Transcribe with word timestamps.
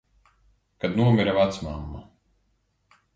Kad 0.79 0.95
nomira 0.95 1.35
vecmamma. 1.37 2.01